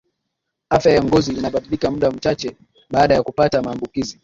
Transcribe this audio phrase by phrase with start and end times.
[0.69, 2.57] afya ya ngozi inabadilika muda mchache
[2.89, 4.19] baada ya kupata maambukizi